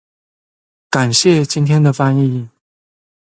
[0.89, 2.47] 感謝今天的翻譯